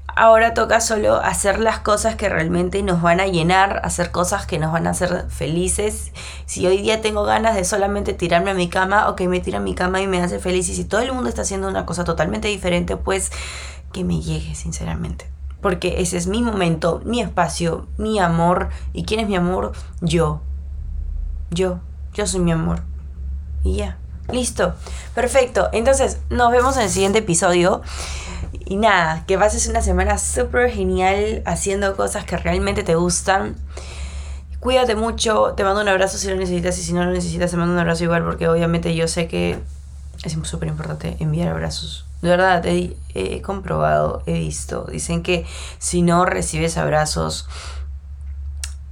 ahora 0.07 0.55
toca 0.55 0.81
solo 0.81 1.17
hacer 1.17 1.61
las 1.61 1.81
cosas 1.81 2.17
que 2.17 2.31
realmente 2.31 2.83
nos 2.83 3.03
van 3.03 3.21
a 3.21 3.27
llenar, 3.27 3.83
hacer 3.85 4.11
cosas 4.11 4.47
que 4.47 4.59
nos 4.59 4.73
van 4.73 4.87
a 4.87 4.91
hacer 4.91 5.27
felices. 5.29 6.12
Si 6.47 6.67
hoy 6.67 6.79
día 6.79 7.03
tengo 7.03 7.25
ganas 7.25 7.55
de 7.55 7.65
solamente 7.65 8.15
tirarme 8.15 8.53
a 8.53 8.55
mi 8.55 8.71
cama, 8.71 9.11
ok, 9.11 9.21
me 9.23 9.41
tiro 9.41 9.59
a 9.59 9.61
mi 9.61 9.75
cama 9.75 10.01
y 10.01 10.07
me 10.07 10.23
hace 10.23 10.39
feliz. 10.39 10.71
Y 10.71 10.75
si 10.75 10.87
todo 10.87 11.03
el 11.03 11.12
mundo 11.12 11.29
está 11.29 11.43
haciendo 11.43 11.69
una 11.69 11.85
cosa 11.85 12.05
totalmente 12.05 12.49
diferente, 12.49 12.97
pues 12.97 13.31
que 13.93 14.03
me 14.03 14.23
llegue, 14.23 14.55
sinceramente. 14.55 15.27
Porque 15.61 16.01
ese 16.01 16.17
es 16.17 16.27
mi 16.27 16.43
momento, 16.43 17.03
mi 17.05 17.21
espacio, 17.21 17.87
mi 17.99 18.19
amor. 18.19 18.71
¿Y 18.95 19.05
quién 19.05 19.21
es 19.21 19.29
mi 19.29 19.37
amor? 19.37 19.73
Yo. 20.01 20.41
Yo. 21.51 21.81
Yo 22.13 22.27
soy 22.27 22.41
mi 22.41 22.53
amor. 22.53 22.83
Y 23.63 23.77
ya. 23.77 23.99
Listo. 24.31 24.75
Perfecto. 25.15 25.69
Entonces, 25.73 26.19
nos 26.31 26.51
vemos 26.51 26.77
en 26.77 26.85
el 26.85 26.91
siguiente 26.91 27.19
episodio. 27.19 27.83
Y 28.65 28.77
nada, 28.77 29.25
que 29.27 29.39
pases 29.39 29.69
una 29.69 29.83
semana 29.83 30.19
súper 30.19 30.71
genial 30.71 31.43
haciendo 31.47 31.97
cosas 31.97 32.25
que 32.25 32.37
realmente 32.37 32.83
te 32.83 32.95
gustan. 32.95 33.57
Cuídate 34.61 34.97
mucho, 34.97 35.55
te 35.57 35.63
mando 35.63 35.83
un 35.83 35.89
abrazo 35.89 36.19
si 36.19 36.29
lo 36.29 36.35
necesitas 36.35 36.77
y 36.79 36.83
si 36.83 36.93
no 36.93 37.05
lo 37.05 37.13
necesitas 37.13 37.53
te 37.53 37.57
mando 37.57 37.75
un 37.75 37.79
abrazo 37.79 38.03
igual 38.03 38.25
porque 38.25 38.49
obviamente 38.49 38.97
yo 38.97 39.07
sé 39.07 39.29
que 39.29 39.61
es 40.25 40.37
súper 40.43 40.69
importante 40.69 41.17
enviar 41.21 41.49
abrazos. 41.49 42.07
De 42.23 42.31
verdad, 42.31 42.65
he, 42.67 42.97
he, 43.15 43.43
comprobado, 43.43 44.23
he 44.27 44.33
visto. 44.41 44.85
Dicen 44.91 45.23
que 45.23 45.47
si 45.79 46.03
no 46.03 46.25
recibes 46.25 46.77
abrazos, 46.77 47.47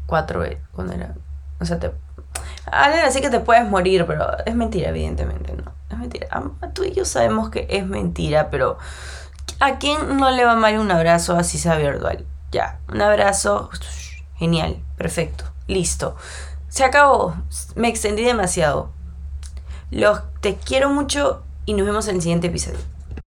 cuatro, 0.07 0.45
¿cuándo 0.73 0.93
era? 0.93 1.15
O 1.61 1.65
sea, 1.65 1.81
te... 1.81 1.91
Así 2.67 3.21
que 3.21 3.31
te 3.31 3.41
puedes 3.41 3.69
morir, 3.69 4.07
pero 4.07 4.27
es 4.45 4.55
mentira, 4.55 4.89
evidentemente, 4.89 5.55
¿no? 5.55 5.73
Es 5.91 5.99
mentira. 5.99 6.29
Tú 6.73 6.85
y 6.85 6.93
yo 6.93 7.05
sabemos 7.05 7.51
que 7.51 7.67
es 7.71 7.87
mentira, 7.87 8.51
pero 8.51 8.79
¿A 9.61 9.79
quién 9.79 10.17
no 10.17 10.31
le 10.31 10.45
va 10.45 10.57
mal 10.57 10.79
un 10.79 10.91
abrazo 10.91 11.37
así 11.37 11.59
sea 11.59 11.77
virtual? 11.77 12.27
Ya, 12.51 12.81
un 12.93 13.01
abrazo, 13.01 13.71
genial, 14.37 14.83
perfecto, 14.97 15.45
listo. 15.67 16.17
Se 16.69 16.85
acabó, 16.85 17.35
me 17.77 17.89
extendí 17.89 18.25
demasiado. 18.25 18.91
Los 19.91 20.21
te 20.41 20.57
quiero 20.57 20.91
mucho 20.91 21.43
y 21.67 21.75
nos 21.75 21.87
vemos 21.87 22.09
en 22.09 22.17
el 22.17 22.23
siguiente 22.23 22.49
episodio. 22.49 22.81